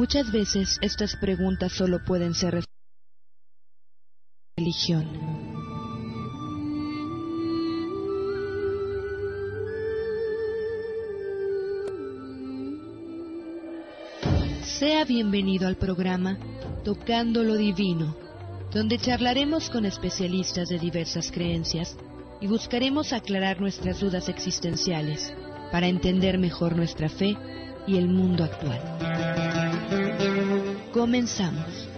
[0.00, 2.64] Muchas veces estas preguntas solo pueden ser
[4.56, 5.06] religión.
[14.62, 16.38] Sea bienvenido al programa
[16.82, 18.16] Tocando lo Divino,
[18.72, 21.94] donde charlaremos con especialistas de diversas creencias
[22.40, 25.34] y buscaremos aclarar nuestras dudas existenciales
[25.70, 27.36] para entender mejor nuestra fe
[27.86, 29.39] y el mundo actual.
[31.00, 31.88] Comenzamos.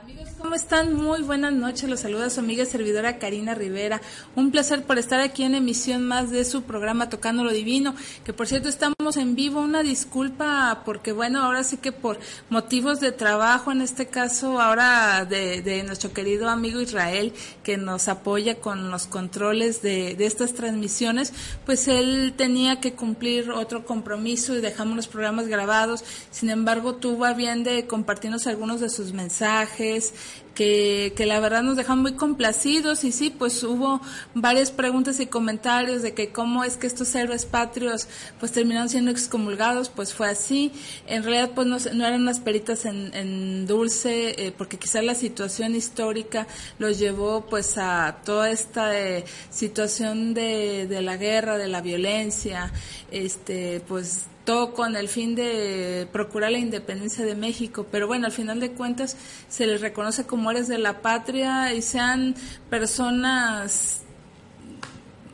[0.00, 0.94] Amigos, ¿cómo están?
[0.94, 1.90] Muy buenas noches.
[1.90, 4.00] Los saluda su amiga y servidora Karina Rivera.
[4.36, 8.32] Un placer por estar aquí en emisión más de su programa Tocando lo Divino, que
[8.32, 9.60] por cierto estamos en vivo.
[9.60, 12.18] Una disculpa porque, bueno, ahora sí que por
[12.50, 17.32] motivos de trabajo, en este caso ahora de, de nuestro querido amigo Israel,
[17.64, 21.32] que nos apoya con los controles de, de estas transmisiones,
[21.66, 26.04] pues él tenía que cumplir otro compromiso y dejamos los programas grabados.
[26.30, 30.14] Sin embargo, tuvo a bien de compartirnos algunos de sus mensajes
[30.54, 34.00] que, que la verdad nos dejan muy complacidos y sí, pues hubo
[34.34, 38.08] varias preguntas y comentarios de que cómo es que estos héroes patrios
[38.38, 40.72] pues terminaron siendo excomulgados, pues fue así.
[41.06, 45.14] En realidad pues no, no eran unas peritas en, en dulce, eh, porque quizás la
[45.14, 46.46] situación histórica
[46.78, 52.72] los llevó pues a toda esta eh, situación de, de la guerra, de la violencia,
[53.10, 58.32] este pues todo con el fin de procurar la independencia de México, pero bueno, al
[58.32, 59.16] final de cuentas
[59.48, 62.34] se les reconoce como héroes de la patria y sean
[62.68, 64.02] personas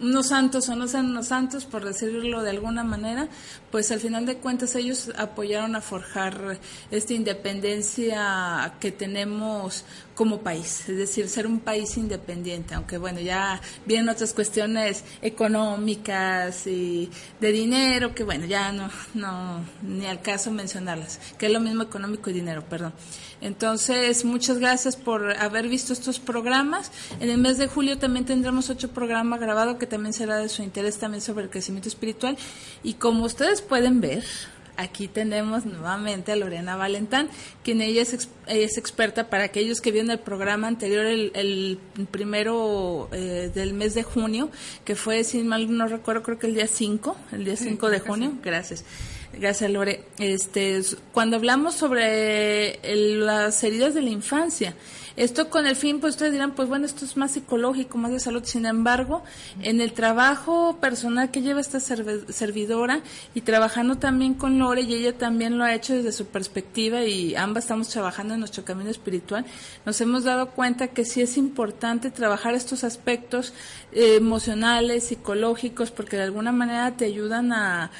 [0.00, 3.28] unos santos o no sean unos santos, por decirlo de alguna manera,
[3.70, 6.58] pues al final de cuentas ellos apoyaron a forjar
[6.91, 9.84] esta independencia que tenemos
[10.18, 16.66] como país, es decir, ser un país independiente, aunque bueno, ya vienen otras cuestiones económicas
[16.66, 17.08] y
[17.40, 21.84] de dinero, que bueno, ya no, no, ni al caso mencionarlas, que es lo mismo
[21.84, 22.94] económico y dinero, perdón.
[23.40, 26.90] Entonces, muchas gracias por haber visto estos programas.
[27.20, 30.64] En el mes de julio también tendremos otro programa grabado que también será de su
[30.64, 32.36] interés también sobre el crecimiento espiritual.
[32.82, 34.24] Y como ustedes pueden ver,
[34.78, 37.28] aquí tenemos nuevamente a Lorena Valentán,
[37.62, 41.33] quien ella es, ex, ella es experta para aquellos que vieron el programa anterior, el,
[41.34, 41.78] el
[42.11, 44.50] primero eh, del mes de junio,
[44.84, 47.93] que fue, sin mal no recuerdo, creo que el día 5, el día 5 sí,
[47.93, 48.31] de junio.
[48.31, 48.41] Sí.
[48.44, 48.84] Gracias.
[49.33, 50.05] Gracias, Lore.
[50.19, 50.81] Este,
[51.12, 54.75] cuando hablamos sobre el, las heridas de la infancia,
[55.18, 58.20] esto con el fin, pues ustedes dirán, pues bueno, esto es más psicológico, más de
[58.20, 58.44] salud.
[58.44, 59.24] Sin embargo,
[59.62, 63.00] en el trabajo personal que lleva esta servidora
[63.34, 67.34] y trabajando también con Lore, y ella también lo ha hecho desde su perspectiva y
[67.34, 69.44] ambas estamos trabajando en nuestro camino espiritual,
[69.84, 73.52] nos hemos dado cuenta que sí es importante trabajar estos aspectos
[73.90, 77.90] eh, emocionales, psicológicos, porque de alguna manera te ayudan a,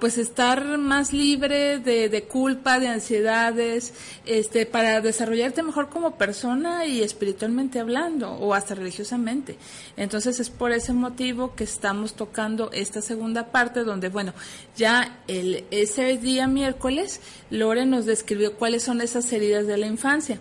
[0.00, 3.92] pues estar más libre de, de culpa, de ansiedades,
[4.24, 9.56] este, para desarrollarte mejor como persona persona y espiritualmente hablando o hasta religiosamente.
[9.96, 14.32] Entonces es por ese motivo que estamos tocando esta segunda parte donde, bueno,
[14.76, 17.20] ya el, ese día miércoles
[17.50, 20.38] Lore nos describió cuáles son esas heridas de la infancia,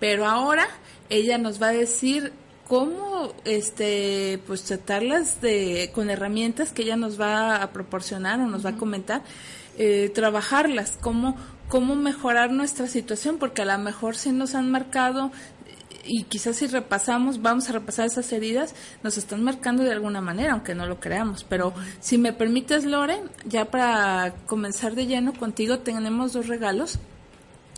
[0.00, 0.66] pero ahora
[1.08, 2.32] ella nos va a decir
[2.66, 8.66] cómo este pues tratarlas de con herramientas que ella nos va a proporcionar o nos
[8.66, 9.22] va a comentar
[9.78, 11.36] eh, trabajarlas cómo
[11.68, 15.30] cómo mejorar nuestra situación, porque a lo mejor si nos han marcado
[16.08, 20.52] y quizás si repasamos, vamos a repasar esas heridas, nos están marcando de alguna manera,
[20.52, 21.44] aunque no lo creamos.
[21.44, 26.98] Pero si me permites, Lore, ya para comenzar de lleno contigo, tenemos dos regalos.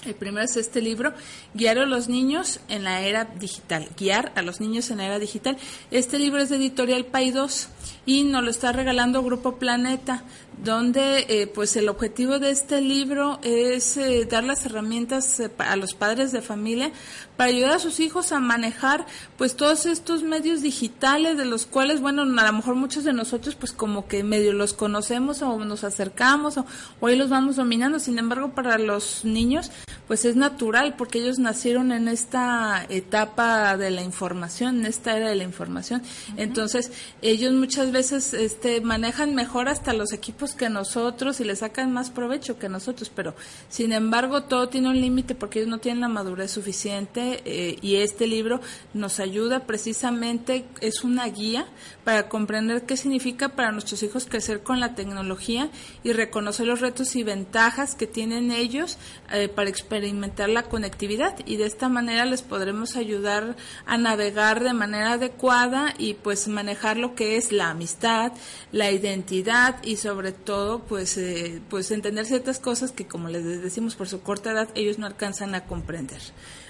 [0.06, 1.12] El primero es este libro,
[1.52, 3.87] Guiar a los niños en la era digital.
[3.98, 5.58] Guiar a los niños en la era digital.
[5.90, 7.69] Este libro es de editorial Paidós
[8.06, 10.25] y nos lo está regalando Grupo Planeta.
[10.65, 15.77] Donde eh, pues el objetivo de este libro es eh, dar las herramientas eh, a
[15.77, 16.93] los padres de familia
[17.37, 19.07] para ayudar a sus hijos a manejar
[19.39, 23.55] pues todos estos medios digitales de los cuales bueno a lo mejor muchos de nosotros
[23.55, 26.67] pues como que medio los conocemos o nos acercamos o,
[27.07, 27.99] ahí los vamos dominando.
[27.99, 29.71] Sin embargo para los niños
[30.07, 35.29] pues es natural porque ellos nacieron en esta etapa de la información en esta era
[35.29, 36.03] de la información.
[36.37, 36.93] Entonces
[37.23, 42.11] ellos muchas veces este manejan mejor hasta los equipos que nosotros y le sacan más
[42.11, 43.35] provecho que nosotros, pero
[43.69, 47.97] sin embargo todo tiene un límite porque ellos no tienen la madurez suficiente eh, y
[47.97, 48.61] este libro
[48.94, 51.67] nos ayuda precisamente, es una guía
[52.05, 55.70] para comprender qué significa para nuestros hijos crecer con la tecnología
[56.02, 58.99] y reconocer los retos y ventajas que tienen ellos
[59.32, 61.37] eh, para experimentar la conectividad.
[61.47, 63.56] Y de esta manera les podremos ayudar
[63.87, 68.32] a navegar de manera adecuada y pues manejar lo que es la amistad,
[68.73, 73.94] la identidad y sobre todo pues eh, pues entender ciertas cosas que como les decimos
[73.94, 76.20] por su corta edad ellos no alcanzan a comprender.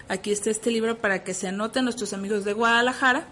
[0.08, 3.26] Aquí está este libro para que se anoten nuestros amigos de Guadalajara.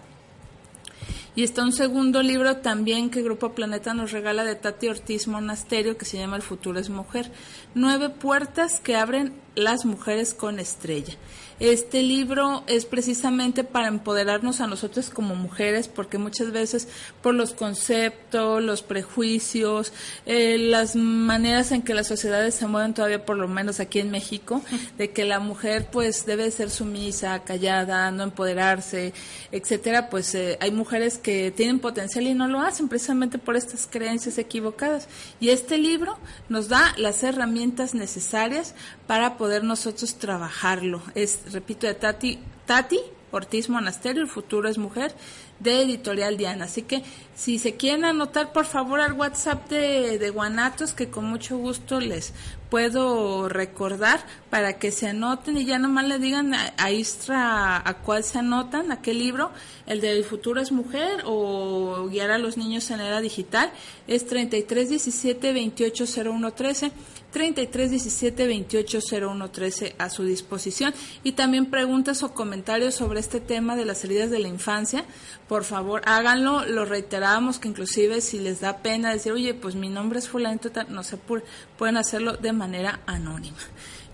[1.35, 5.97] Y está un segundo libro también que Grupo Planeta nos regala de Tati Ortiz Monasterio
[5.97, 7.31] que se llama El futuro es mujer.
[7.75, 11.15] Nueve puertas que abren las mujeres con estrella.
[11.59, 16.87] Este libro es precisamente para empoderarnos a nosotros como mujeres, porque muchas veces
[17.21, 19.91] por los conceptos, los prejuicios,
[20.25, 24.09] eh, las maneras en que las sociedades se mueven todavía, por lo menos aquí en
[24.09, 24.61] México,
[24.97, 29.13] de que la mujer pues debe ser sumisa, callada, no empoderarse,
[29.51, 33.87] etcétera, pues eh, hay mujeres que tienen potencial y no lo hacen precisamente por estas
[33.87, 35.07] creencias equivocadas.
[35.39, 36.17] Y este libro
[36.49, 38.73] nos da las herramientas necesarias
[39.07, 41.01] para poder nosotros trabajarlo.
[41.15, 42.99] Es, repito, de Tati, Tati
[43.31, 45.13] Ortiz Monasterio, El futuro es mujer,
[45.59, 46.65] de Editorial Diana.
[46.65, 47.03] Así que
[47.35, 51.99] si se quieren anotar, por favor, al WhatsApp de, de Guanatos, que con mucho gusto
[51.99, 52.33] les
[52.69, 58.23] puedo recordar para que se anoten y ya nomás le digan a, Istra a cuál
[58.23, 59.51] se anotan, a qué libro,
[59.87, 63.71] el de El futuro es mujer o guiar a los niños en era digital,
[64.07, 66.91] es 33 17 28 01 13
[67.31, 70.93] 33 17 28 01 13 a su disposición.
[71.23, 75.05] Y también preguntas o comentarios sobre este tema de las heridas de la infancia
[75.47, 76.65] por favor háganlo.
[76.65, 80.69] Lo reiteramos que inclusive si les da pena decir oye pues mi nombre es fulanito
[80.89, 83.57] no se pueden hacerlo de manera anónima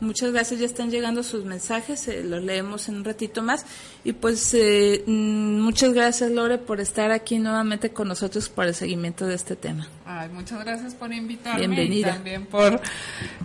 [0.02, 3.66] Muchas gracias, ya están llegando sus mensajes, eh, los leemos en un ratito más.
[4.04, 8.76] Y pues eh, mm, muchas gracias, Lore, por estar aquí nuevamente con nosotros para el
[8.76, 9.88] seguimiento de este tema.
[10.06, 11.60] Ay, muchas gracias por invitarme.
[11.60, 12.10] Bienvenida.
[12.10, 12.82] Y también por,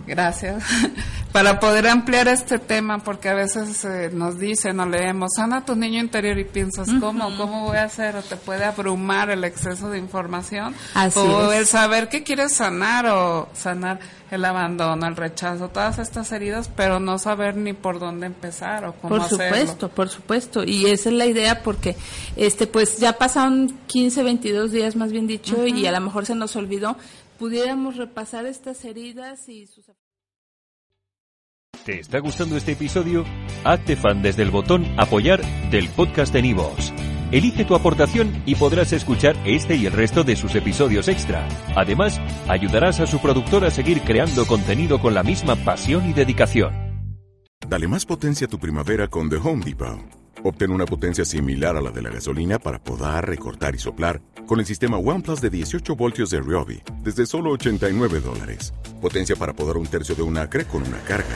[0.05, 0.63] gracias,
[1.31, 5.75] para poder ampliar este tema, porque a veces eh, nos dicen o leemos, sana tu
[5.75, 7.35] niño interior y piensas, ¿cómo?
[7.37, 8.15] ¿Cómo voy a hacer?
[8.15, 10.75] O te puede abrumar el exceso de información.
[10.93, 11.59] Así o es.
[11.59, 13.99] el saber qué quieres sanar o sanar
[14.29, 18.93] el abandono, el rechazo, todas estas heridas, pero no saber ni por dónde empezar o
[18.93, 19.45] cómo Por hacerlo.
[19.45, 20.63] supuesto, por supuesto.
[20.63, 21.95] Y esa es la idea porque,
[22.35, 26.35] este, pues ya pasaron 15, 22 días más bien dicho y a lo mejor se
[26.35, 26.97] nos olvidó.
[27.39, 29.85] Pudiéramos repasar estas heridas y sus...
[31.85, 33.25] ¿Te está gustando este episodio?
[33.63, 35.41] Hazte fan desde el botón Apoyar
[35.71, 36.93] del podcast de Nivos.
[37.31, 41.47] Elige tu aportación y podrás escuchar este y el resto de sus episodios extra.
[41.75, 46.71] Además, ayudarás a su productor a seguir creando contenido con la misma pasión y dedicación.
[47.67, 50.21] Dale más potencia a tu primavera con The Home Depot.
[50.43, 54.59] Obtén una potencia similar a la de la gasolina para podar, recortar y soplar con
[54.59, 58.71] el sistema OnePlus de 18 voltios de Ryobi desde solo 89 dólares.
[59.01, 61.35] Potencia para podar un tercio de un acre con una carga.